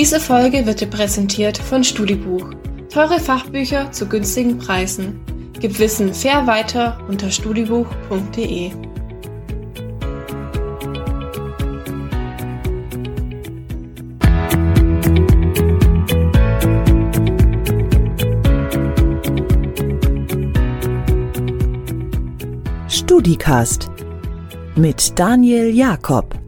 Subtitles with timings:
[0.00, 2.54] Diese Folge wird dir präsentiert von Studibuch.
[2.88, 5.20] Teure Fachbücher zu günstigen Preisen.
[5.60, 8.70] Gib Wissen fair weiter unter studibuch.de.
[22.88, 23.90] StudiCast
[24.76, 26.39] mit Daniel Jakob.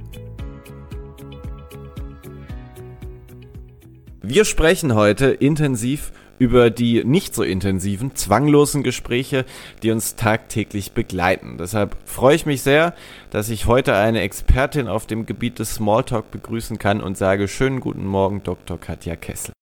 [4.35, 9.45] Wir sprechen heute intensiv über die nicht so intensiven, zwanglosen Gespräche,
[9.83, 11.59] die uns tagtäglich begleiten.
[11.59, 12.95] Deshalb freue ich mich sehr,
[13.29, 17.81] dass ich heute eine Expertin auf dem Gebiet des Smalltalk begrüßen kann und sage schönen
[17.81, 18.81] guten Morgen, Dr.
[18.81, 19.53] Katja Kessel.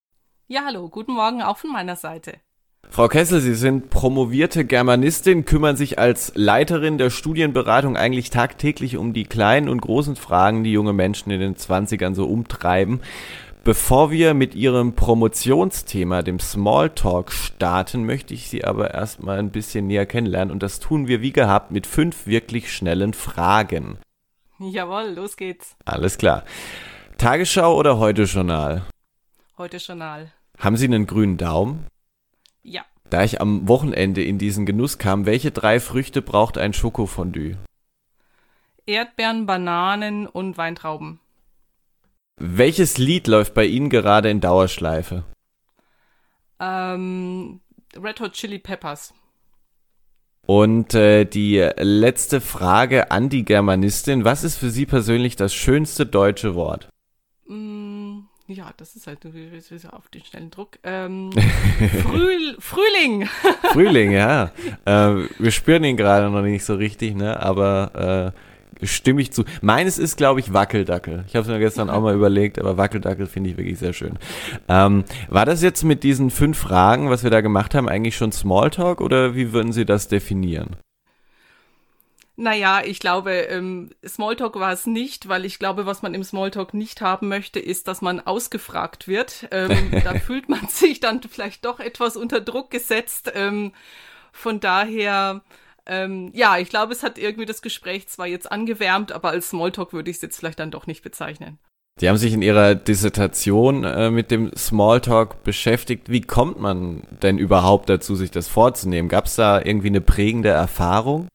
[0.47, 2.35] Ja, hallo, guten Morgen auch von meiner Seite.
[2.89, 9.15] Frau Kessel, Sie sind promovierte Germanistin, kümmern sich als Leiterin der Studienberatung eigentlich tagtäglich um
[9.15, 13.01] die kleinen und großen Fragen, die junge Menschen in den 20ern so umtreiben.
[13.63, 19.87] Bevor wir mit Ihrem Promotionsthema, dem Smalltalk, starten, möchte ich Sie aber erstmal ein bisschen
[19.87, 23.99] näher kennenlernen und das tun wir wie gehabt mit fünf wirklich schnellen Fragen.
[24.59, 25.77] Jawohl, los geht's.
[25.85, 26.45] Alles klar.
[27.19, 28.87] Tagesschau oder Heute-Journal?
[29.59, 30.33] Heute-Journal.
[30.59, 31.87] Haben Sie einen grünen Daumen?
[32.63, 32.87] Ja.
[33.11, 37.59] Da ich am Wochenende in diesen Genuss kam, welche drei Früchte braucht ein Schokofondue?
[38.87, 41.21] Erdbeeren, Bananen und Weintrauben.
[42.43, 45.25] Welches Lied läuft bei Ihnen gerade in Dauerschleife?
[46.59, 47.61] Ähm,
[47.95, 49.13] Red Hot Chili Peppers.
[50.47, 54.25] Und äh, die letzte Frage an die Germanistin.
[54.25, 56.89] Was ist für Sie persönlich das schönste deutsche Wort?
[57.47, 59.19] Mm, ja, das ist halt
[59.91, 60.79] auf den schnellen Druck.
[60.83, 61.31] Ähm,
[62.03, 63.29] Frühl, Frühling.
[63.73, 64.51] Frühling, ja.
[64.87, 67.39] Äh, wir spüren ihn gerade noch nicht so richtig, ne?
[67.39, 68.41] Aber äh,
[68.83, 69.45] stimme ich zu.
[69.61, 71.25] Meines ist, glaube ich, Wackeldackel.
[71.29, 74.19] Ich habe es mir gestern auch mal überlegt, aber Wackeldackel finde ich wirklich sehr schön.
[74.69, 78.33] Ähm, war das jetzt mit diesen fünf Fragen, was wir da gemacht haben, eigentlich schon
[78.33, 80.77] Smalltalk oder wie würden Sie das definieren?
[82.41, 86.73] Naja, ich glaube, ähm, Smalltalk war es nicht, weil ich glaube, was man im Smalltalk
[86.73, 89.47] nicht haben möchte, ist, dass man ausgefragt wird.
[89.51, 93.31] Ähm, da fühlt man sich dann vielleicht doch etwas unter Druck gesetzt.
[93.35, 93.73] Ähm,
[94.33, 95.43] von daher
[95.87, 99.93] ähm, ja, ich glaube, es hat irgendwie das Gespräch zwar jetzt angewärmt, aber als Smalltalk
[99.93, 101.59] würde ich es jetzt vielleicht dann doch nicht bezeichnen.
[101.99, 106.09] Sie haben sich in Ihrer Dissertation äh, mit dem Smalltalk beschäftigt.
[106.09, 109.09] Wie kommt man denn überhaupt dazu, sich das vorzunehmen?
[109.09, 111.29] Gab es da irgendwie eine prägende Erfahrung?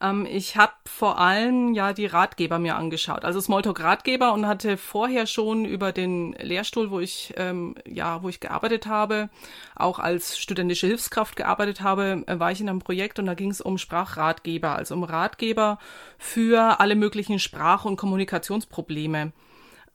[0.00, 4.76] Ähm, ich habe vor allem ja die Ratgeber mir angeschaut, also Smalltalk Ratgeber und hatte
[4.76, 9.28] vorher schon über den Lehrstuhl, wo ich ähm, ja, wo ich gearbeitet habe,
[9.74, 13.50] auch als studentische Hilfskraft gearbeitet habe, äh, war ich in einem Projekt und da ging
[13.50, 15.78] es um Sprachratgeber, also um Ratgeber
[16.18, 19.32] für alle möglichen Sprach- und Kommunikationsprobleme.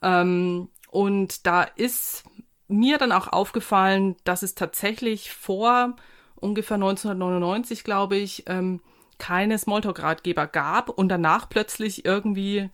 [0.02, 2.26] Ähm, und da ist
[2.68, 5.96] mir dann auch aufgefallen, dass es tatsächlich vor
[6.36, 8.82] ungefähr 1999, glaube ich, ähm,
[9.24, 12.70] keine Smalltalk-Ratgeber gab und danach plötzlich irgendwie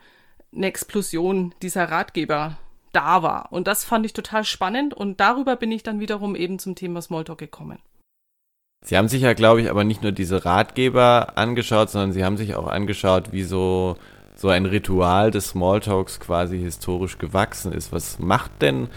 [0.51, 2.57] eine Explosion dieser Ratgeber
[2.91, 3.53] da war.
[3.53, 7.03] Und das fand ich total spannend und darüber bin ich dann wiederum eben zum Thema
[7.03, 7.77] Smalltalk gekommen.
[8.83, 12.37] Sie haben sich ja, glaube ich, aber nicht nur diese Ratgeber angeschaut, sondern Sie haben
[12.37, 13.97] sich auch angeschaut, wie so,
[14.35, 17.91] so ein Ritual des Smalltalks quasi historisch gewachsen ist.
[17.91, 18.87] Was macht denn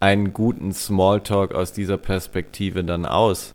[0.00, 3.52] einen guten Smalltalk aus dieser Perspektive dann aus?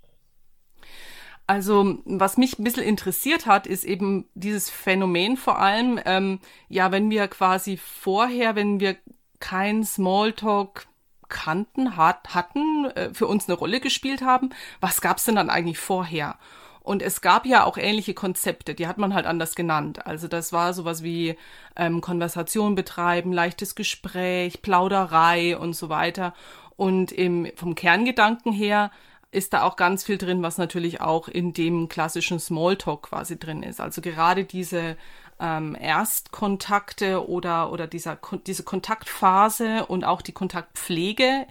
[1.50, 6.92] Also, was mich ein bisschen interessiert hat, ist eben dieses Phänomen vor allem, ähm, ja,
[6.92, 8.98] wenn wir quasi vorher, wenn wir
[9.40, 10.86] kein Smalltalk
[11.28, 15.80] kannten, hat, hatten, äh, für uns eine Rolle gespielt haben, was gab's denn dann eigentlich
[15.80, 16.38] vorher?
[16.82, 20.06] Und es gab ja auch ähnliche Konzepte, die hat man halt anders genannt.
[20.06, 21.36] Also das war sowas wie
[21.76, 26.36] ähm, Konversation betreiben, leichtes Gespräch, Plauderei und so weiter.
[26.76, 28.92] Und im, vom Kerngedanken her
[29.32, 33.64] ist da auch ganz viel drin, was natürlich auch in dem klassischen Smalltalk quasi drin
[33.64, 33.80] ist.
[33.80, 34.98] Also gerade diese
[35.40, 38.18] ähm, Erstkontakte oder, oder dieser,
[38.48, 41.46] diese Kontaktphase und auch die Kontaktpflege,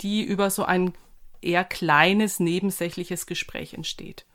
[0.00, 0.92] die über so ein
[1.40, 4.26] eher kleines, nebensächliches Gespräch entsteht.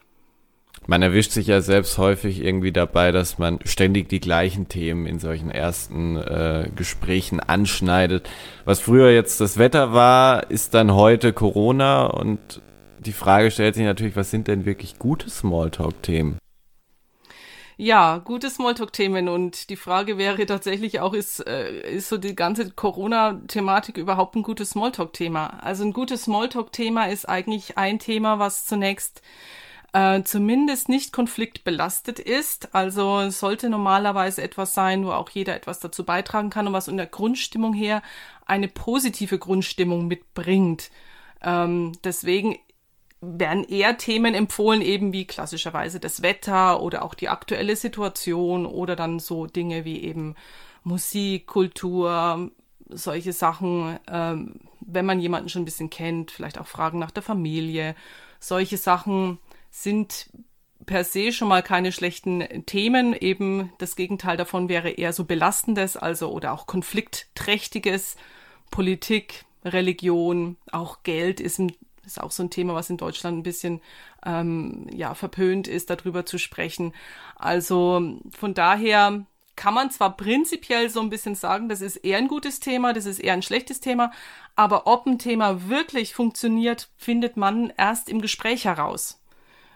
[0.88, 5.20] Man erwischt sich ja selbst häufig irgendwie dabei, dass man ständig die gleichen Themen in
[5.20, 8.30] solchen ersten äh, Gesprächen anschneidet.
[8.66, 12.62] Was früher jetzt das Wetter war, ist dann heute Corona und
[13.06, 16.38] die Frage stellt sich natürlich, was sind denn wirklich gute Smalltalk-Themen?
[17.78, 22.72] Ja, gute Smalltalk-Themen und die Frage wäre tatsächlich auch, ist, äh, ist so die ganze
[22.72, 25.60] Corona-Thematik überhaupt ein gutes Smalltalk-Thema?
[25.62, 29.22] Also ein gutes Smalltalk-Thema ist eigentlich ein Thema, was zunächst
[29.92, 32.74] äh, zumindest nicht konfliktbelastet ist.
[32.74, 36.88] Also es sollte normalerweise etwas sein, wo auch jeder etwas dazu beitragen kann und was
[36.88, 38.02] in der Grundstimmung her
[38.46, 40.92] eine positive Grundstimmung mitbringt.
[41.42, 42.58] Ähm, deswegen
[43.40, 48.96] werden eher Themen empfohlen, eben wie klassischerweise das Wetter oder auch die aktuelle Situation oder
[48.96, 50.36] dann so Dinge wie eben
[50.84, 52.52] Musik, Kultur,
[52.90, 57.24] solche Sachen, ähm, wenn man jemanden schon ein bisschen kennt, vielleicht auch Fragen nach der
[57.24, 57.96] Familie.
[58.40, 59.40] Solche Sachen
[59.72, 60.30] sind
[60.86, 63.14] per se schon mal keine schlechten Themen.
[63.14, 68.16] Eben das Gegenteil davon wäre eher so belastendes, also oder auch konfliktträchtiges.
[68.72, 71.72] Politik, Religion, auch Geld ist, ein,
[72.06, 73.82] ist auch so ein Thema, was in Deutschland ein bisschen
[74.26, 76.94] ähm, ja verpönt ist, darüber zu sprechen.
[77.36, 79.26] Also von daher
[79.56, 83.06] kann man zwar prinzipiell so ein bisschen sagen, das ist eher ein gutes Thema, das
[83.06, 84.12] ist eher ein schlechtes Thema,
[84.56, 89.22] aber ob ein Thema wirklich funktioniert, findet man erst im Gespräch heraus.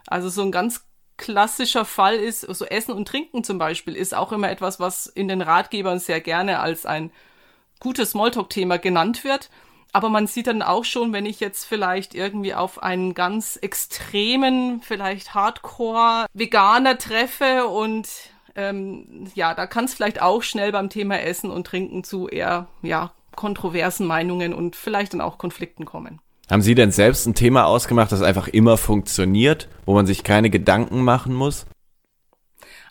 [0.07, 0.85] Also so ein ganz
[1.17, 5.27] klassischer Fall ist, so Essen und Trinken zum Beispiel, ist auch immer etwas, was in
[5.27, 7.11] den Ratgebern sehr gerne als ein
[7.79, 9.49] gutes Smalltalk-Thema genannt wird.
[9.91, 14.81] Aber man sieht dann auch schon, wenn ich jetzt vielleicht irgendwie auf einen ganz extremen,
[14.81, 18.07] vielleicht Hardcore-Veganer treffe und
[18.55, 22.67] ähm, ja, da kann es vielleicht auch schnell beim Thema Essen und Trinken zu eher
[22.81, 26.19] ja, kontroversen Meinungen und vielleicht dann auch Konflikten kommen.
[26.49, 30.49] Haben Sie denn selbst ein Thema ausgemacht, das einfach immer funktioniert, wo man sich keine
[30.49, 31.65] Gedanken machen muss?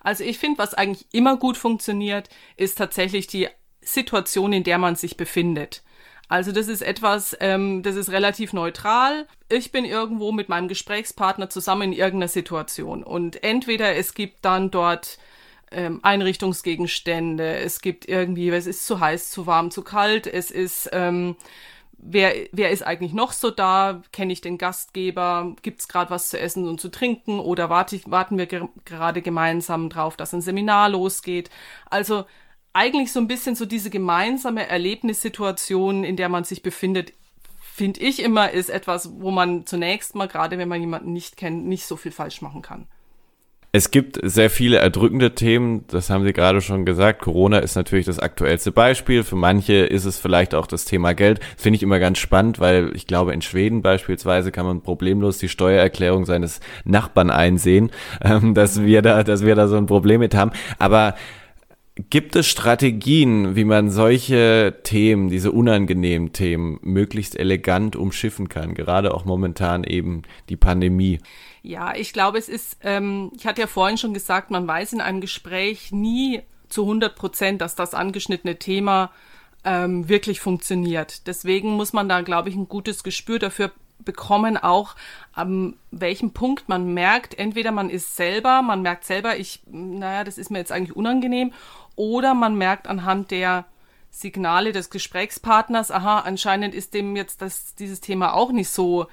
[0.00, 3.48] Also ich finde, was eigentlich immer gut funktioniert, ist tatsächlich die
[3.80, 5.82] Situation, in der man sich befindet.
[6.28, 9.26] Also das ist etwas, ähm, das ist relativ neutral.
[9.48, 14.70] Ich bin irgendwo mit meinem Gesprächspartner zusammen in irgendeiner Situation und entweder es gibt dann
[14.70, 15.18] dort
[15.70, 20.90] ähm, Einrichtungsgegenstände, es gibt irgendwie, es ist zu heiß, zu warm, zu kalt, es ist
[20.92, 21.36] ähm,
[21.98, 24.02] wer, wer ist eigentlich noch so da?
[24.12, 25.54] Kenne ich den Gastgeber?
[25.62, 27.40] Gibt es gerade was zu essen und zu trinken?
[27.40, 31.50] Oder warte ich, warten wir ge gerade gemeinsam drauf, dass ein Seminar losgeht?
[31.90, 32.24] Also
[32.72, 37.12] eigentlich so ein bisschen so diese gemeinsame Erlebnissituation, in der man sich befindet,
[37.60, 41.66] finde ich immer, ist etwas, wo man zunächst mal, gerade wenn man jemanden nicht kennt,
[41.66, 42.86] nicht so viel falsch machen kann.
[43.70, 47.20] Es gibt sehr viele erdrückende Themen, das haben Sie gerade schon gesagt.
[47.20, 49.22] Corona ist natürlich das aktuellste Beispiel.
[49.22, 51.40] Für manche ist es vielleicht auch das Thema Geld.
[51.58, 55.50] Finde ich immer ganz spannend, weil ich glaube, in Schweden beispielsweise kann man problemlos die
[55.50, 57.90] Steuererklärung seines Nachbarn einsehen,
[58.22, 60.52] ähm, dass wir da, dass wir da so ein Problem mit haben.
[60.78, 61.14] Aber
[62.10, 68.74] Gibt es Strategien, wie man solche Themen, diese unangenehmen Themen, möglichst elegant umschiffen kann?
[68.74, 71.18] Gerade auch momentan eben die Pandemie.
[71.62, 75.00] Ja, ich glaube, es ist, ähm, ich hatte ja vorhin schon gesagt, man weiß in
[75.00, 79.10] einem Gespräch nie zu 100 Prozent, dass das angeschnittene Thema
[79.64, 81.26] ähm, wirklich funktioniert.
[81.26, 83.72] Deswegen muss man da, glaube ich, ein gutes Gespür dafür
[84.04, 84.94] bekommen, auch
[85.32, 90.38] an welchem Punkt man merkt, entweder man ist selber, man merkt selber, ich, naja, das
[90.38, 91.52] ist mir jetzt eigentlich unangenehm,
[91.96, 93.64] oder man merkt anhand der
[94.10, 99.06] Signale des Gesprächspartners, aha, anscheinend ist dem jetzt das, dieses Thema auch nicht so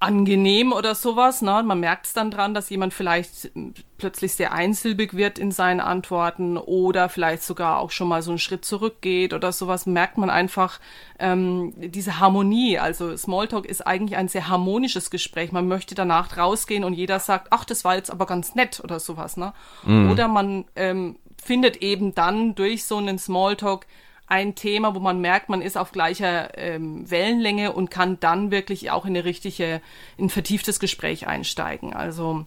[0.00, 1.42] angenehm oder sowas.
[1.42, 1.62] Ne?
[1.64, 3.50] Man merkt es dann dran, dass jemand vielleicht
[3.98, 8.38] plötzlich sehr einsilbig wird in seinen Antworten oder vielleicht sogar auch schon mal so einen
[8.38, 9.86] Schritt zurückgeht oder sowas.
[9.86, 10.78] Merkt man einfach
[11.18, 12.78] ähm, diese Harmonie.
[12.78, 15.50] Also Smalltalk ist eigentlich ein sehr harmonisches Gespräch.
[15.50, 19.00] Man möchte danach rausgehen und jeder sagt, ach, das war jetzt aber ganz nett oder
[19.00, 19.36] sowas.
[19.36, 19.52] Ne?
[19.84, 20.12] Mhm.
[20.12, 23.86] Oder man ähm, findet eben dann durch so einen Smalltalk
[24.28, 28.90] ein Thema, wo man merkt, man ist auf gleicher ähm, Wellenlänge und kann dann wirklich
[28.90, 29.80] auch in eine richtige,
[30.16, 31.94] in ein vertieftes Gespräch einsteigen.
[31.94, 32.46] Also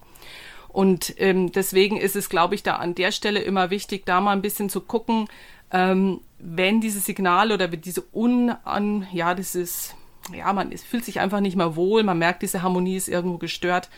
[0.69, 4.31] und ähm, deswegen ist es, glaube ich, da an der Stelle immer wichtig, da mal
[4.31, 5.27] ein bisschen zu gucken,
[5.71, 9.95] ähm, wenn diese Signale oder diese unan, ja, ist,
[10.33, 13.37] ja, man es fühlt sich einfach nicht mehr wohl, man merkt, diese Harmonie ist irgendwo
[13.37, 13.89] gestört,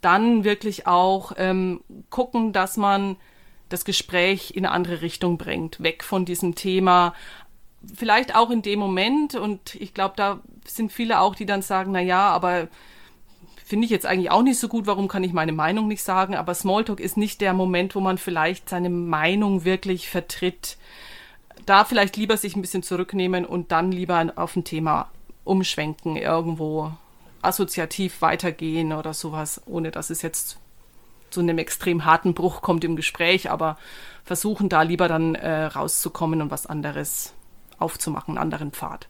[0.00, 3.16] dann wirklich auch ähm, gucken, dass man
[3.68, 7.14] das Gespräch in eine andere Richtung bringt, weg von diesem Thema.
[7.94, 11.92] Vielleicht auch in dem Moment, und ich glaube, da sind viele auch, die dann sagen,
[11.92, 12.68] na ja, aber
[13.64, 16.34] finde ich jetzt eigentlich auch nicht so gut, warum kann ich meine Meinung nicht sagen,
[16.34, 20.78] aber Smalltalk ist nicht der Moment, wo man vielleicht seine Meinung wirklich vertritt.
[21.66, 25.10] Da vielleicht lieber sich ein bisschen zurücknehmen und dann lieber auf ein Thema
[25.44, 26.92] umschwenken, irgendwo
[27.42, 30.58] assoziativ weitergehen oder sowas, ohne dass es jetzt
[31.30, 33.76] zu einem extrem harten Bruch kommt im Gespräch, aber
[34.24, 37.34] versuchen da lieber dann äh, rauszukommen und was anderes
[37.78, 39.08] aufzumachen, einen anderen Pfad.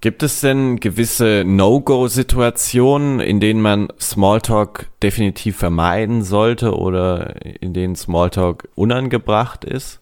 [0.00, 7.96] Gibt es denn gewisse No-Go-Situationen, in denen man Smalltalk definitiv vermeiden sollte oder in denen
[7.96, 10.00] Smalltalk unangebracht ist?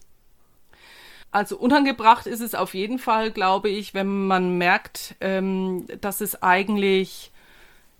[1.31, 6.41] Also unangebracht ist es auf jeden Fall, glaube ich, wenn man merkt, ähm, dass es
[6.41, 7.31] eigentlich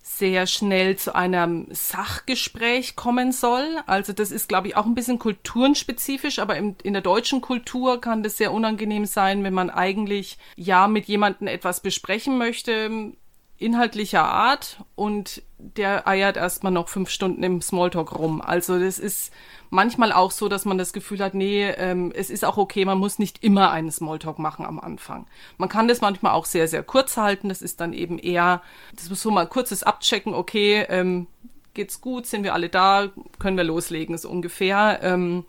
[0.08, 3.78] sehr schnell zu einem Sachgespräch kommen soll.
[3.86, 8.00] Also das ist, glaube ich, auch ein bisschen kulturenspezifisch, aber in, in der deutschen Kultur
[8.00, 13.12] kann das sehr unangenehm sein, wenn man eigentlich ja mit jemandem etwas besprechen möchte,
[13.58, 18.42] inhaltlicher Art und der eiert erstmal noch fünf Stunden im Smalltalk rum.
[18.42, 19.32] Also das ist
[19.70, 22.98] manchmal auch so, dass man das Gefühl hat, nee, ähm, es ist auch okay, man
[22.98, 25.26] muss nicht immer einen Smalltalk machen am Anfang.
[25.56, 27.48] Man kann das manchmal auch sehr, sehr kurz halten.
[27.48, 28.62] Das ist dann eben eher,
[28.94, 31.26] das muss so mal kurzes Abchecken, okay, ähm,
[31.72, 33.08] geht's gut, sind wir alle da,
[33.38, 35.00] können wir loslegen, so ungefähr.
[35.02, 35.44] Ähm,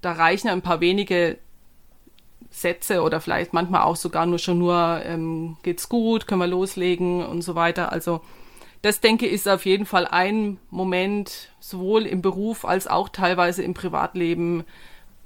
[0.00, 1.38] da reichen ein paar wenige
[2.50, 7.24] Sätze oder vielleicht manchmal auch sogar nur schon nur, ähm, geht's gut, können wir loslegen
[7.24, 7.92] und so weiter.
[7.92, 8.20] Also
[8.82, 13.62] das denke ich ist auf jeden Fall ein Moment, sowohl im Beruf als auch teilweise
[13.62, 14.64] im Privatleben,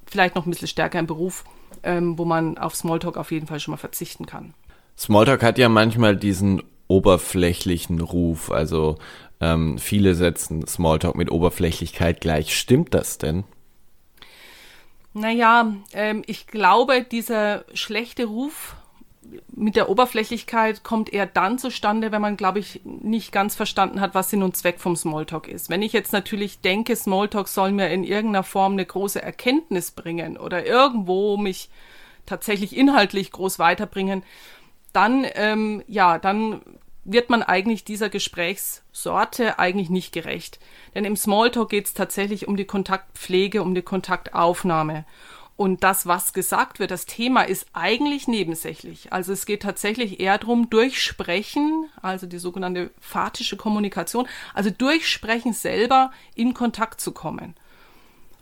[0.06, 1.44] vielleicht noch ein bisschen stärker im Beruf,
[1.82, 4.54] ähm, wo man auf Smalltalk auf jeden Fall schon mal verzichten kann.
[4.98, 8.98] Smalltalk hat ja manchmal diesen oberflächlichen Ruf, also
[9.40, 12.56] ähm, viele setzen Smalltalk mit Oberflächlichkeit gleich.
[12.56, 13.44] Stimmt das denn?
[15.14, 18.74] Naja, ähm, ich glaube, dieser schlechte Ruf
[19.48, 24.14] mit der Oberflächlichkeit kommt eher dann zustande, wenn man, glaube ich, nicht ganz verstanden hat,
[24.14, 25.70] was Sinn und Zweck vom Smalltalk ist.
[25.70, 30.36] Wenn ich jetzt natürlich denke, Smalltalk soll mir in irgendeiner Form eine große Erkenntnis bringen
[30.36, 31.70] oder irgendwo mich
[32.26, 34.24] tatsächlich inhaltlich groß weiterbringen,
[34.92, 36.60] dann, ähm, ja, dann
[37.04, 40.58] wird man eigentlich dieser Gesprächssorte eigentlich nicht gerecht.
[40.94, 45.04] Denn im Smalltalk geht es tatsächlich um die Kontaktpflege, um die Kontaktaufnahme.
[45.56, 49.12] Und das, was gesagt wird, das Thema ist eigentlich nebensächlich.
[49.12, 55.08] Also es geht tatsächlich eher darum, durch Sprechen, also die sogenannte phatische Kommunikation, also durch
[55.08, 57.54] Sprechen selber in Kontakt zu kommen.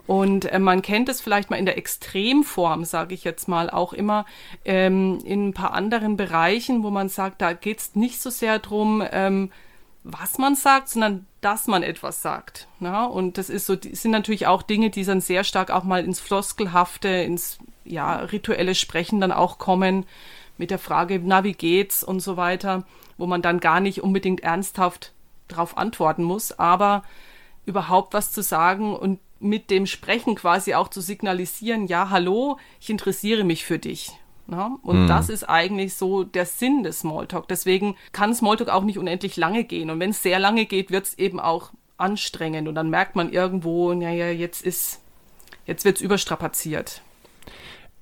[0.06, 3.92] Und äh, man kennt es vielleicht mal in der Extremform, sage ich jetzt mal, auch
[3.92, 4.26] immer
[4.64, 8.58] ähm, in ein paar anderen Bereichen, wo man sagt, da geht es nicht so sehr
[8.58, 9.52] drum, ähm,
[10.04, 12.66] was man sagt, sondern dass man etwas sagt.
[12.80, 13.04] Na?
[13.04, 16.20] Und das ist so, sind natürlich auch Dinge, die dann sehr stark auch mal ins
[16.20, 20.06] Floskelhafte, ins ja, rituelle Sprechen dann auch kommen,
[20.58, 22.84] mit der Frage, na, wie geht's und so weiter,
[23.16, 25.12] wo man dann gar nicht unbedingt ernsthaft
[25.48, 27.02] darauf antworten muss, aber
[27.66, 32.90] überhaupt was zu sagen und mit dem Sprechen quasi auch zu signalisieren, ja, hallo, ich
[32.90, 34.12] interessiere mich für dich.
[34.50, 35.08] Ja, und mhm.
[35.08, 37.48] das ist eigentlich so der Sinn des Smalltalk.
[37.48, 39.88] Deswegen kann Smalltalk auch nicht unendlich lange gehen.
[39.90, 42.68] Und wenn es sehr lange geht, wird es eben auch anstrengend.
[42.68, 45.00] Und dann merkt man irgendwo, naja, jetzt ist,
[45.66, 47.02] jetzt wird es überstrapaziert.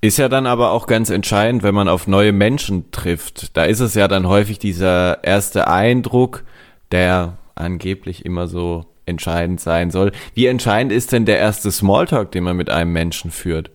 [0.01, 3.55] Ist ja dann aber auch ganz entscheidend, wenn man auf neue Menschen trifft.
[3.55, 6.43] Da ist es ja dann häufig dieser erste Eindruck,
[6.91, 10.11] der angeblich immer so entscheidend sein soll.
[10.33, 13.69] Wie entscheidend ist denn der erste Smalltalk, den man mit einem Menschen führt?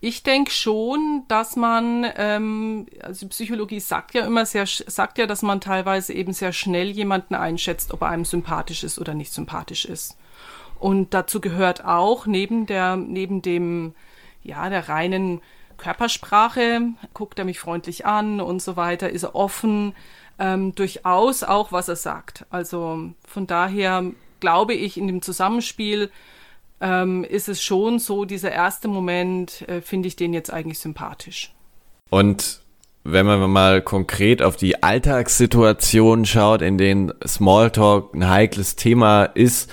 [0.00, 5.40] Ich denke schon, dass man, ähm, also Psychologie sagt ja immer sehr, sagt ja, dass
[5.40, 9.86] man teilweise eben sehr schnell jemanden einschätzt, ob er einem sympathisch ist oder nicht sympathisch
[9.86, 10.18] ist.
[10.78, 13.94] Und dazu gehört auch neben der, neben dem,
[14.42, 15.40] ja, der reinen
[15.78, 16.82] Körpersprache,
[17.14, 19.94] guckt er mich freundlich an und so weiter, ist er offen,
[20.38, 22.46] ähm, durchaus auch, was er sagt.
[22.50, 24.04] Also von daher
[24.40, 26.10] glaube ich, in dem Zusammenspiel
[26.80, 31.52] ähm, ist es schon so, dieser erste Moment, äh, finde ich den jetzt eigentlich sympathisch.
[32.10, 32.60] Und
[33.02, 39.70] wenn man mal konkret auf die Alltagssituationen schaut, in denen Smalltalk ein heikles Thema ist,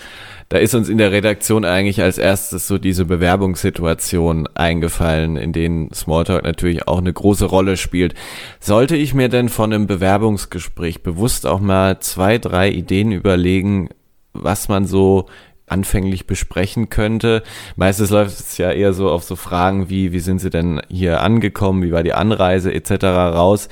[0.53, 5.91] da ist uns in der Redaktion eigentlich als erstes so diese Bewerbungssituation eingefallen, in denen
[5.91, 8.13] Smalltalk natürlich auch eine große Rolle spielt.
[8.59, 13.89] Sollte ich mir denn von einem Bewerbungsgespräch bewusst auch mal zwei, drei Ideen überlegen,
[14.33, 15.25] was man so
[15.65, 17.41] anfänglich besprechen könnte.
[17.75, 21.21] Meistens läuft es ja eher so auf so Fragen wie, wie sind Sie denn hier
[21.21, 23.05] angekommen, wie war die Anreise etc.
[23.05, 23.69] raus.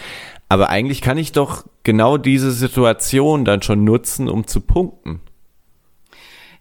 [0.49, 5.21] Aber eigentlich kann ich doch genau diese Situation dann schon nutzen, um zu punkten.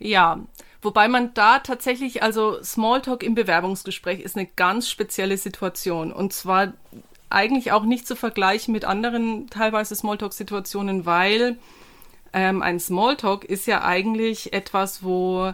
[0.00, 0.40] Ja,
[0.82, 6.12] wobei man da tatsächlich, also Smalltalk im Bewerbungsgespräch ist eine ganz spezielle Situation.
[6.12, 6.72] Und zwar
[7.28, 11.58] eigentlich auch nicht zu vergleichen mit anderen teilweise Smalltalk-Situationen, weil
[12.32, 15.52] ähm, ein Smalltalk ist ja eigentlich etwas, wo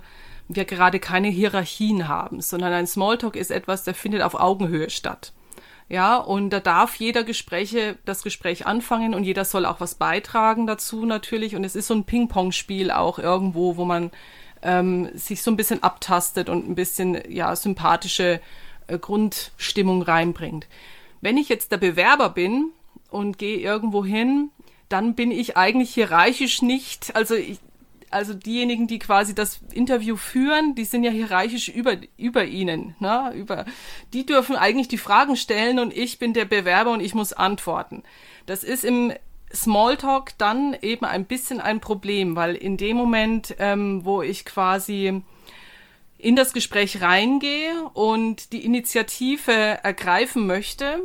[0.48, 5.32] wir gerade keine Hierarchien haben, sondern ein Smalltalk ist etwas, der findet auf Augenhöhe statt.
[5.88, 10.66] Ja, und da darf jeder Gespräche, das Gespräch anfangen und jeder soll auch was beitragen
[10.66, 11.54] dazu natürlich.
[11.54, 14.10] Und es ist so ein Ping-Pong-Spiel auch irgendwo, wo man
[14.62, 18.40] ähm, sich so ein bisschen abtastet und ein bisschen ja sympathische
[18.88, 20.66] äh, Grundstimmung reinbringt.
[21.20, 22.70] Wenn ich jetzt der Bewerber bin
[23.10, 24.50] und gehe irgendwo hin
[24.88, 27.58] dann bin ich eigentlich hierarchisch nicht, also ich,
[28.16, 33.32] also diejenigen, die quasi das Interview führen, die sind ja hierarchisch über, über ihnen, ne?
[33.34, 33.64] über,
[34.12, 38.02] die dürfen eigentlich die Fragen stellen und ich bin der Bewerber und ich muss antworten.
[38.46, 39.12] Das ist im,
[39.54, 45.22] Smalltalk dann eben ein bisschen ein Problem, weil in dem Moment, ähm, wo ich quasi
[46.18, 51.00] in das Gespräch reingehe und die Initiative ergreifen möchte,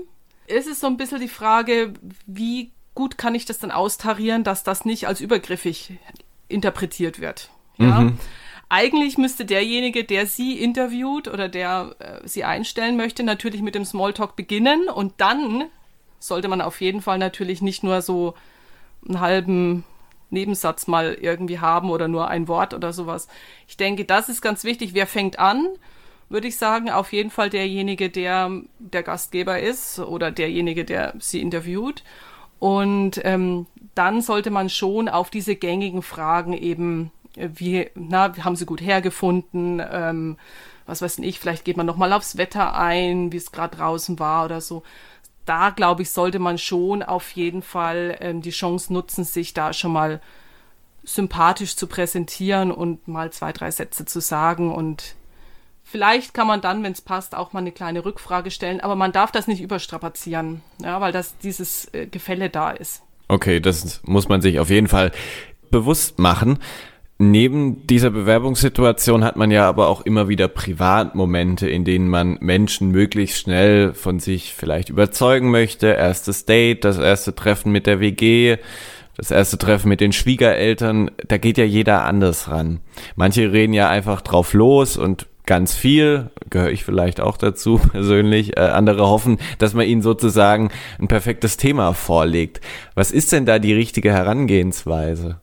[0.47, 1.93] ist es so ein bisschen die Frage,
[2.25, 5.97] wie gut kann ich das dann austarieren, dass das nicht als übergriffig
[6.51, 7.49] interpretiert wird.
[7.77, 8.01] Ja?
[8.01, 8.17] Mhm.
[8.69, 13.83] Eigentlich müsste derjenige, der Sie interviewt oder der äh, Sie einstellen möchte, natürlich mit dem
[13.83, 15.65] Smalltalk beginnen und dann
[16.19, 18.35] sollte man auf jeden Fall natürlich nicht nur so
[19.05, 19.83] einen halben
[20.29, 23.27] Nebensatz mal irgendwie haben oder nur ein Wort oder sowas.
[23.67, 24.93] Ich denke, das ist ganz wichtig.
[24.93, 25.67] Wer fängt an?
[26.29, 31.41] Würde ich sagen, auf jeden Fall derjenige, der der Gastgeber ist oder derjenige, der sie
[31.41, 32.03] interviewt.
[32.61, 33.65] Und ähm,
[33.95, 38.81] dann sollte man schon auf diese gängigen Fragen eben, äh, wie, na, haben sie gut
[38.81, 40.37] hergefunden, ähm,
[40.85, 44.45] was weiß ich, vielleicht geht man nochmal aufs Wetter ein, wie es gerade draußen war
[44.45, 44.83] oder so
[45.45, 49.73] da, glaube ich, sollte man schon auf jeden Fall ähm, die Chance nutzen, sich da
[49.73, 50.21] schon mal
[51.03, 54.73] sympathisch zu präsentieren und mal zwei, drei Sätze zu sagen.
[54.73, 55.15] Und
[55.91, 58.79] vielleicht kann man dann, wenn es passt, auch mal eine kleine Rückfrage stellen.
[58.79, 63.03] Aber man darf das nicht überstrapazieren, ja, weil das dieses äh, Gefälle da ist.
[63.27, 65.11] Okay, das muss man sich auf jeden Fall
[65.69, 66.59] bewusst machen.
[67.17, 72.89] Neben dieser Bewerbungssituation hat man ja aber auch immer wieder Privatmomente, in denen man Menschen
[72.89, 75.87] möglichst schnell von sich vielleicht überzeugen möchte.
[75.87, 78.57] Erstes Date, das erste Treffen mit der WG,
[79.17, 81.11] das erste Treffen mit den Schwiegereltern.
[81.27, 82.79] Da geht ja jeder anders ran.
[83.15, 88.57] Manche reden ja einfach drauf los und ganz viel, gehöre ich vielleicht auch dazu persönlich,
[88.57, 92.61] äh, andere hoffen, dass man ihnen sozusagen ein perfektes Thema vorlegt.
[92.95, 95.39] Was ist denn da die richtige Herangehensweise?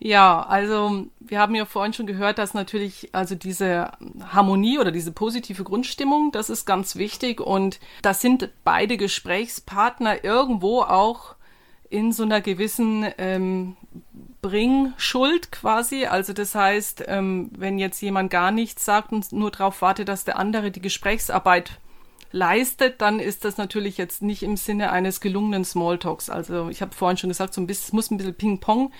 [0.00, 3.90] Ja, also wir haben ja vorhin schon gehört, dass natürlich also diese
[4.28, 10.82] Harmonie oder diese positive Grundstimmung, das ist ganz wichtig und das sind beide Gesprächspartner irgendwo
[10.82, 11.34] auch
[11.90, 13.76] in so einer gewissen ähm,
[14.40, 16.06] Bringschuld quasi.
[16.06, 20.24] Also das heißt, ähm, wenn jetzt jemand gar nichts sagt und nur darauf wartet, dass
[20.24, 21.78] der andere die Gesprächsarbeit
[22.30, 26.28] leistet, dann ist das natürlich jetzt nicht im Sinne eines gelungenen Smalltalks.
[26.28, 28.92] Also ich habe vorhin schon gesagt, so ein bisschen, es muss ein bisschen Ping-Pong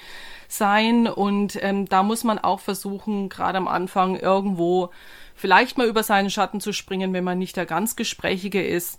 [0.48, 4.90] sein und ähm, da muss man auch versuchen, gerade am Anfang irgendwo
[5.34, 8.98] vielleicht mal über seinen Schatten zu springen, wenn man nicht der ganz Gesprächige ist.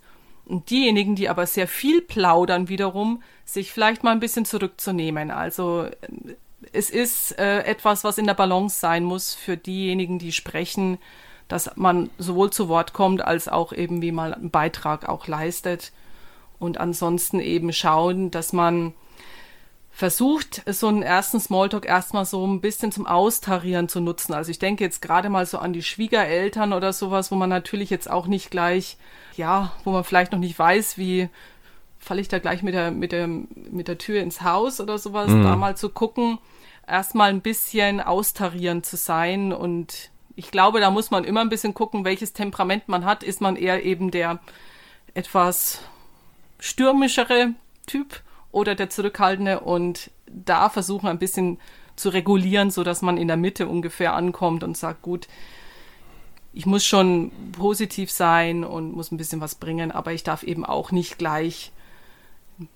[0.50, 5.30] Und diejenigen, die aber sehr viel plaudern, wiederum, sich vielleicht mal ein bisschen zurückzunehmen.
[5.30, 5.88] Also
[6.74, 10.98] es ist äh, etwas, was in der Balance sein muss für diejenigen, die sprechen,
[11.48, 15.92] dass man sowohl zu Wort kommt, als auch eben wie mal einen Beitrag auch leistet.
[16.58, 18.94] Und ansonsten eben schauen, dass man
[20.00, 24.32] versucht, so einen ersten Smalltalk erstmal so ein bisschen zum Austarieren zu nutzen.
[24.32, 27.90] Also ich denke jetzt gerade mal so an die Schwiegereltern oder sowas, wo man natürlich
[27.90, 28.96] jetzt auch nicht gleich,
[29.36, 31.28] ja, wo man vielleicht noch nicht weiß, wie
[32.00, 35.28] falle ich da gleich mit der, mit der, mit der Tür ins Haus oder sowas,
[35.28, 35.44] mhm.
[35.44, 36.38] da mal zu gucken,
[36.88, 41.74] erstmal ein bisschen austarieren zu sein und ich glaube, da muss man immer ein bisschen
[41.74, 43.24] gucken, welches Temperament man hat.
[43.24, 44.40] Ist man eher eben der
[45.14, 45.80] etwas
[46.58, 47.50] stürmischere
[47.86, 51.60] Typ oder der zurückhaltende und da versuchen ein bisschen
[51.96, 55.28] zu regulieren, so dass man in der Mitte ungefähr ankommt und sagt, gut,
[56.54, 60.66] ich muss schon positiv sein und muss ein bisschen was bringen, aber ich darf eben
[60.66, 61.72] auch nicht gleich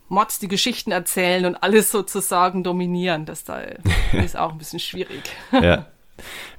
[0.08, 3.26] Mods die Geschichten erzählen und alles sozusagen dominieren.
[3.26, 3.60] Das da
[4.14, 5.24] ist auch ein bisschen schwierig.
[5.52, 5.88] Ja.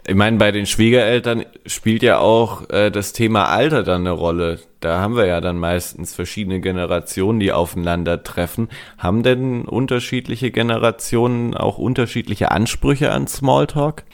[0.07, 4.61] Ich meine, bei den Schwiegereltern spielt ja auch äh, das Thema Alter dann eine Rolle.
[4.81, 8.69] Da haben wir ja dann meistens verschiedene Generationen, die aufeinandertreffen.
[8.99, 14.05] Haben denn unterschiedliche Generationen auch unterschiedliche Ansprüche an Smalltalk?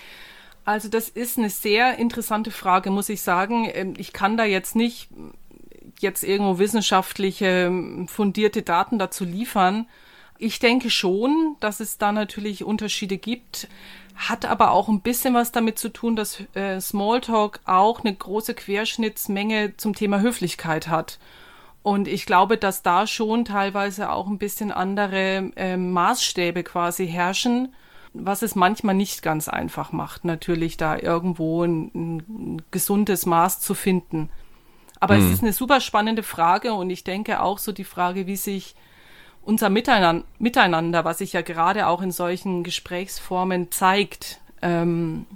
[0.64, 3.68] Also das ist eine sehr interessante Frage, muss ich sagen.
[3.72, 5.08] Ähm, ich kann da jetzt nicht
[5.98, 7.70] jetzt irgendwo wissenschaftliche
[8.06, 9.86] fundierte Daten dazu liefern.
[10.40, 13.68] Ich denke schon, dass es da natürlich Unterschiede gibt
[14.28, 18.52] hat aber auch ein bisschen was damit zu tun, dass äh, Smalltalk auch eine große
[18.52, 21.18] Querschnittsmenge zum Thema Höflichkeit hat.
[21.82, 27.72] Und ich glaube, dass da schon teilweise auch ein bisschen andere äh, Maßstäbe quasi herrschen,
[28.12, 33.72] was es manchmal nicht ganz einfach macht, natürlich da irgendwo ein, ein gesundes Maß zu
[33.72, 34.28] finden.
[34.98, 35.24] Aber mhm.
[35.24, 38.74] es ist eine super spannende Frage und ich denke auch so die Frage, wie sich
[39.42, 45.26] unser Miteinander, was sich ja gerade auch in solchen Gesprächsformen zeigt, ähm,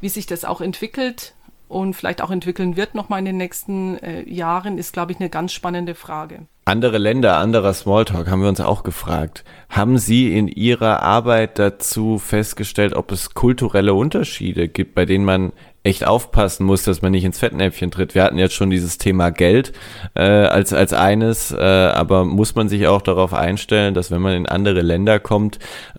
[0.00, 1.34] wie sich das auch entwickelt
[1.72, 5.30] und vielleicht auch entwickeln wird nochmal in den nächsten äh, Jahren, ist, glaube ich, eine
[5.30, 6.46] ganz spannende Frage.
[6.64, 9.42] Andere Länder, anderer Smalltalk haben wir uns auch gefragt.
[9.68, 15.52] Haben Sie in Ihrer Arbeit dazu festgestellt, ob es kulturelle Unterschiede gibt, bei denen man
[15.82, 18.14] echt aufpassen muss, dass man nicht ins Fettnäpfchen tritt?
[18.14, 19.72] Wir hatten jetzt schon dieses Thema Geld
[20.14, 24.34] äh, als, als eines, äh, aber muss man sich auch darauf einstellen, dass wenn man
[24.34, 25.58] in andere Länder kommt,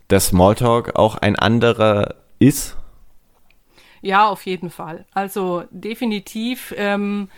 [0.09, 2.77] der Smalltalk auch ein anderer ist?
[4.03, 5.05] Ja, auf jeden Fall.
[5.13, 6.75] Also definitiv.
[6.77, 7.29] Ähm,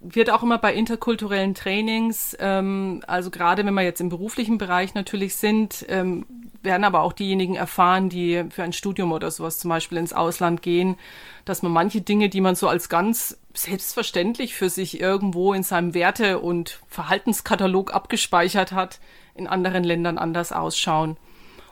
[0.00, 4.94] wird auch immer bei interkulturellen Trainings, ähm, also gerade wenn wir jetzt im beruflichen Bereich
[4.94, 6.26] natürlich sind, ähm,
[6.62, 10.62] werden aber auch diejenigen erfahren, die für ein Studium oder sowas zum Beispiel ins Ausland
[10.62, 10.96] gehen,
[11.44, 15.92] dass man manche Dinge, die man so als ganz selbstverständlich für sich irgendwo in seinem
[15.92, 19.00] Werte- und Verhaltenskatalog abgespeichert hat,
[19.34, 21.16] in anderen Ländern anders ausschauen.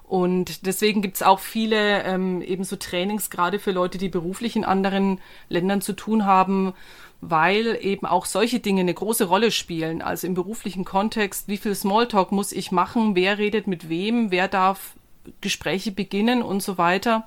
[0.07, 4.65] Und deswegen gibt es auch viele ähm, ebenso Trainings, gerade für Leute, die beruflich in
[4.65, 6.75] anderen Ländern zu tun haben,
[7.23, 10.03] weil eben auch solche Dinge eine große Rolle spielen.
[10.03, 14.47] Also im beruflichen Kontext, wie viel Smalltalk muss ich machen, wer redet mit wem, wer
[14.47, 14.95] darf
[15.41, 17.27] Gespräche beginnen und so weiter.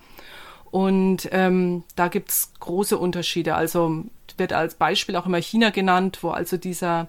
[0.70, 3.56] Und ähm, da gibt's große Unterschiede.
[3.56, 4.04] Also
[4.38, 7.08] wird als Beispiel auch immer China genannt, wo also dieser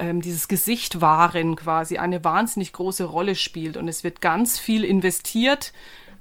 [0.00, 3.76] ähm, dieses Gesicht wahren quasi eine wahnsinnig große Rolle spielt.
[3.76, 5.72] Und es wird ganz viel investiert,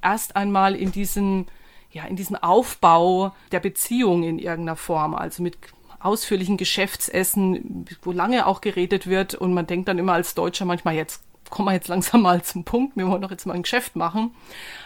[0.01, 1.47] erst einmal in diesen,
[1.91, 5.57] ja, in diesen Aufbau der Beziehung in irgendeiner Form, also mit
[5.99, 10.95] ausführlichen Geschäftsessen, wo lange auch geredet wird und man denkt dann immer als Deutscher manchmal,
[10.95, 13.95] jetzt kommen wir jetzt langsam mal zum Punkt, wir wollen doch jetzt mal ein Geschäft
[13.95, 14.35] machen.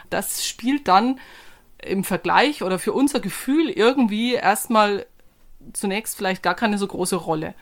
[0.10, 1.20] Das spielt dann
[1.78, 5.06] im Vergleich oder für unser Gefühl irgendwie erstmal
[5.74, 7.54] zunächst vielleicht gar keine so große Rolle.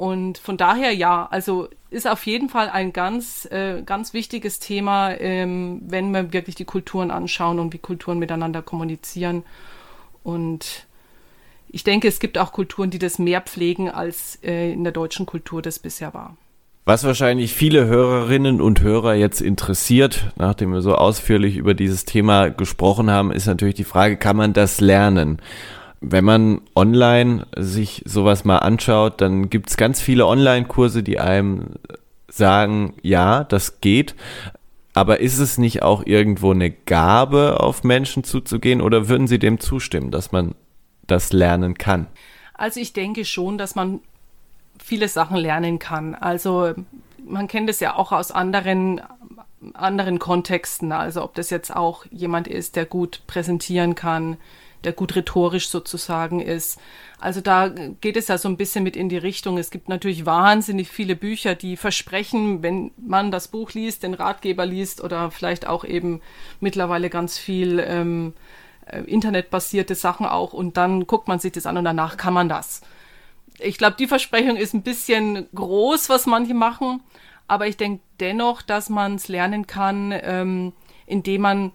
[0.00, 5.10] Und von daher ja, also ist auf jeden Fall ein ganz, äh, ganz wichtiges Thema,
[5.20, 9.42] ähm, wenn wir wirklich die Kulturen anschauen und wie Kulturen miteinander kommunizieren.
[10.24, 10.86] Und
[11.68, 15.26] ich denke, es gibt auch Kulturen, die das mehr pflegen, als äh, in der deutschen
[15.26, 16.34] Kultur das bisher war.
[16.86, 22.48] Was wahrscheinlich viele Hörerinnen und Hörer jetzt interessiert, nachdem wir so ausführlich über dieses Thema
[22.48, 25.42] gesprochen haben, ist natürlich die Frage, kann man das lernen?
[26.00, 31.74] Wenn man online sich sowas mal anschaut, dann gibt's ganz viele Online-Kurse, die einem
[32.28, 34.14] sagen, ja, das geht.
[34.94, 39.60] Aber ist es nicht auch irgendwo eine Gabe, auf Menschen zuzugehen oder würden Sie dem
[39.60, 40.54] zustimmen, dass man
[41.06, 42.06] das lernen kann?
[42.54, 44.00] Also ich denke schon, dass man
[44.82, 46.14] viele Sachen lernen kann.
[46.14, 46.72] Also
[47.24, 49.00] man kennt es ja auch aus anderen
[49.74, 50.92] anderen Kontexten.
[50.92, 54.38] Also ob das jetzt auch jemand ist, der gut präsentieren kann,
[54.84, 56.78] der gut rhetorisch sozusagen ist.
[57.18, 59.58] Also da geht es ja so ein bisschen mit in die Richtung.
[59.58, 64.64] Es gibt natürlich wahnsinnig viele Bücher, die versprechen, wenn man das Buch liest, den Ratgeber
[64.64, 66.22] liest oder vielleicht auch eben
[66.60, 68.32] mittlerweile ganz viel ähm,
[68.86, 72.48] äh, internetbasierte Sachen auch und dann guckt man sich das an und danach kann man
[72.48, 72.80] das.
[73.58, 77.02] Ich glaube, die Versprechung ist ein bisschen groß, was manche machen,
[77.46, 80.72] aber ich denke dennoch, dass man es lernen kann, ähm,
[81.06, 81.72] indem man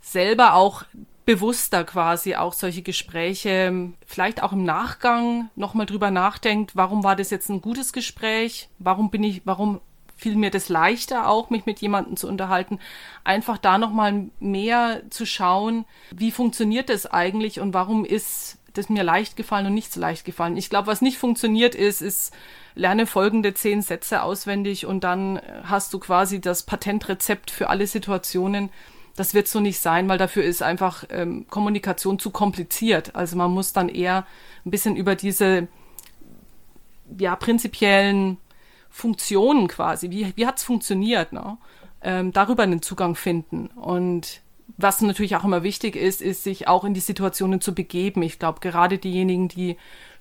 [0.00, 0.84] selber auch
[1.26, 7.30] bewusster quasi auch solche Gespräche, vielleicht auch im Nachgang nochmal drüber nachdenkt, warum war das
[7.30, 8.68] jetzt ein gutes Gespräch?
[8.78, 9.80] Warum bin ich, warum
[10.16, 12.78] fiel mir das leichter auch, mich mit jemandem zu unterhalten?
[13.24, 19.02] Einfach da nochmal mehr zu schauen, wie funktioniert das eigentlich und warum ist das mir
[19.02, 20.56] leicht gefallen und nicht so leicht gefallen.
[20.56, 22.32] Ich glaube, was nicht funktioniert ist, ist,
[22.74, 28.70] lerne folgende zehn Sätze auswendig und dann hast du quasi das Patentrezept für alle Situationen
[29.16, 33.16] das wird so nicht sein, weil dafür ist einfach ähm, Kommunikation zu kompliziert.
[33.16, 34.26] Also man muss dann eher
[34.64, 35.68] ein bisschen über diese
[37.18, 38.36] ja, prinzipiellen
[38.90, 41.58] Funktionen quasi, wie, wie hat es funktioniert, ne?
[42.02, 43.68] ähm, darüber einen Zugang finden.
[43.68, 44.40] Und
[44.76, 48.22] was natürlich auch immer wichtig ist, ist, sich auch in die Situationen zu begeben.
[48.22, 49.76] Ich glaube, gerade diejenigen, die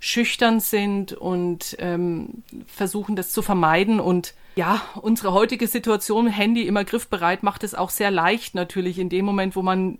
[0.05, 3.99] schüchtern sind und ähm, versuchen, das zu vermeiden.
[3.99, 9.09] Und ja, unsere heutige Situation, Handy immer griffbereit, macht es auch sehr leicht natürlich in
[9.09, 9.97] dem Moment, wo man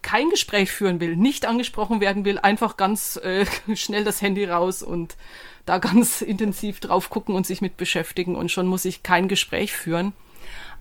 [0.00, 3.44] kein Gespräch führen will, nicht angesprochen werden will, einfach ganz äh,
[3.76, 5.14] schnell das Handy raus und
[5.66, 8.36] da ganz intensiv drauf gucken und sich mit beschäftigen.
[8.36, 10.14] Und schon muss ich kein Gespräch führen.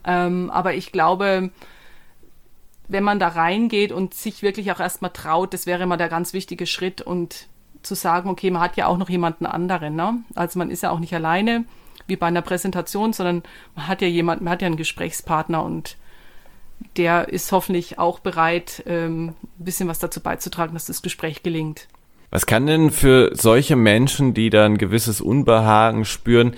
[0.05, 1.51] Ähm, aber ich glaube,
[2.87, 6.31] wenn man da reingeht und sich wirklich auch erstmal traut, das wäre immer der ganz
[6.31, 7.01] wichtige Schritt.
[7.01, 7.49] Und
[7.83, 10.23] zu sagen, okay, man hat ja auch noch jemanden anderen, ne?
[10.35, 11.65] Also man ist ja auch nicht alleine
[12.07, 13.43] wie bei einer Präsentation, sondern
[13.75, 15.97] man hat ja jemanden, man hat ja einen Gesprächspartner und
[16.97, 21.87] der ist hoffentlich auch bereit, ähm, ein bisschen was dazu beizutragen, dass das Gespräch gelingt.
[22.29, 26.55] Was kann denn für solche Menschen, die da ein gewisses Unbehagen spüren,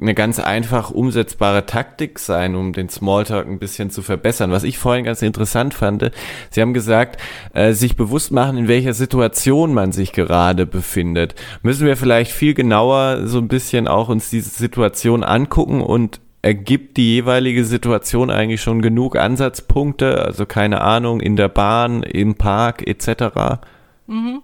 [0.00, 4.50] eine ganz einfach umsetzbare Taktik sein, um den Smalltalk ein bisschen zu verbessern.
[4.50, 6.10] Was ich vorhin ganz interessant fand,
[6.50, 7.20] Sie haben gesagt,
[7.52, 11.34] äh, sich bewusst machen, in welcher Situation man sich gerade befindet.
[11.62, 16.96] Müssen wir vielleicht viel genauer so ein bisschen auch uns diese Situation angucken und ergibt
[16.96, 22.86] die jeweilige Situation eigentlich schon genug Ansatzpunkte, also keine Ahnung, in der Bahn, im Park
[22.86, 23.60] etc.
[24.06, 24.42] Mhm.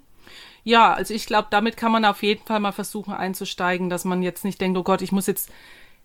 [0.66, 4.20] Ja, also ich glaube, damit kann man auf jeden Fall mal versuchen einzusteigen, dass man
[4.20, 5.48] jetzt nicht denkt, oh Gott, ich muss jetzt,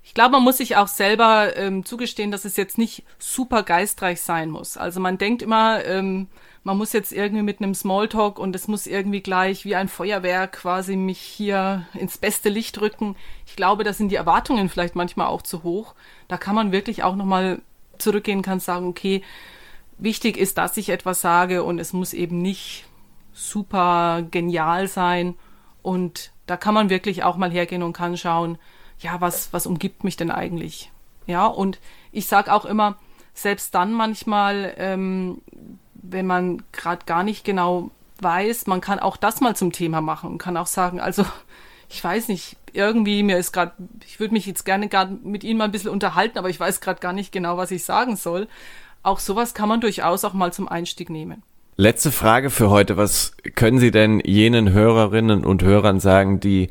[0.03, 4.21] ich glaube, man muss sich auch selber ähm, zugestehen, dass es jetzt nicht super geistreich
[4.21, 4.77] sein muss.
[4.77, 6.27] Also man denkt immer, ähm,
[6.63, 10.51] man muss jetzt irgendwie mit einem Smalltalk und es muss irgendwie gleich wie ein Feuerwerk
[10.51, 13.15] quasi mich hier ins beste Licht rücken.
[13.47, 15.95] Ich glaube, da sind die Erwartungen vielleicht manchmal auch zu hoch.
[16.27, 17.63] Da kann man wirklich auch nochmal
[17.97, 19.23] zurückgehen, kann sagen, okay,
[19.97, 22.85] wichtig ist, dass ich etwas sage und es muss eben nicht
[23.33, 25.35] super genial sein.
[25.81, 28.57] Und da kann man wirklich auch mal hergehen und kann schauen,
[28.99, 30.91] ja, was, was umgibt mich denn eigentlich?
[31.25, 31.79] Ja, und
[32.11, 32.97] ich sage auch immer,
[33.33, 35.41] selbst dann manchmal, ähm,
[35.93, 40.29] wenn man gerade gar nicht genau weiß, man kann auch das mal zum Thema machen
[40.29, 41.25] und kann auch sagen, also
[41.89, 43.73] ich weiß nicht, irgendwie mir ist gerade,
[44.05, 46.81] ich würde mich jetzt gerne gerade mit Ihnen mal ein bisschen unterhalten, aber ich weiß
[46.81, 48.47] gerade gar nicht genau, was ich sagen soll.
[49.03, 51.43] Auch sowas kann man durchaus auch mal zum Einstieg nehmen.
[51.81, 52.95] Letzte Frage für heute.
[52.95, 56.69] Was können Sie denn jenen Hörerinnen und Hörern sagen, die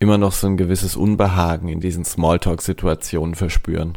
[0.00, 3.96] immer noch so ein gewisses Unbehagen in diesen Smalltalk-Situationen verspüren?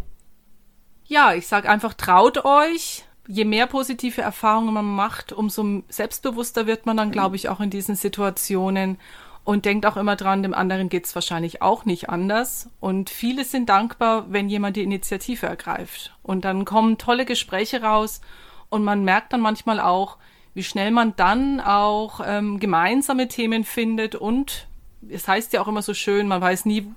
[1.08, 3.06] Ja, ich sage einfach, traut euch.
[3.28, 7.72] Je mehr positive Erfahrungen man macht, umso selbstbewusster wird man dann, glaube ich, auch in
[7.72, 9.00] diesen Situationen.
[9.44, 12.70] Und denkt auch immer dran, dem anderen geht es wahrscheinlich auch nicht anders.
[12.80, 16.16] Und viele sind dankbar, wenn jemand die Initiative ergreift.
[16.22, 18.22] Und dann kommen tolle Gespräche raus.
[18.70, 20.18] Und man merkt dann manchmal auch,
[20.54, 24.68] wie schnell man dann auch ähm, gemeinsame Themen findet und
[25.10, 26.92] es heißt ja auch immer so schön, man weiß nie,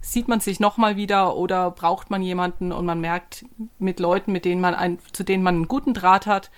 [0.00, 3.44] sieht man sich nochmal wieder oder braucht man jemanden und man merkt
[3.78, 6.50] mit Leuten, mit denen man ein, zu denen man einen guten Draht hat,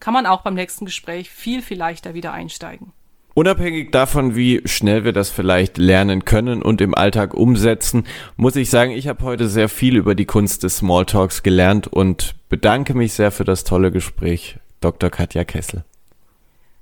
[0.00, 2.92] kann man auch beim nächsten Gespräch viel, viel leichter wieder einsteigen.
[3.34, 8.70] Unabhängig davon, wie schnell wir das vielleicht lernen können und im Alltag umsetzen, muss ich
[8.70, 13.12] sagen, ich habe heute sehr viel über die Kunst des Smalltalks gelernt und bedanke mich
[13.12, 14.56] sehr für das tolle Gespräch.
[14.80, 15.10] Dr.
[15.10, 15.84] Katja Kessel.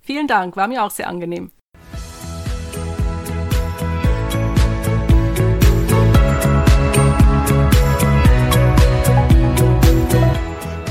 [0.00, 1.50] Vielen Dank, war mir auch sehr angenehm.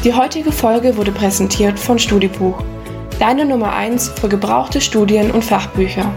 [0.03, 2.61] Die heutige Folge wurde präsentiert von Studibuch,
[3.19, 6.13] deine Nummer 1 für gebrauchte Studien und Fachbücher.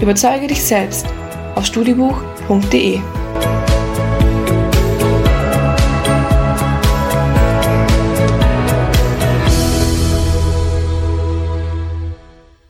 [0.00, 1.06] Überzeuge dich selbst
[1.54, 3.00] auf studibuch.de.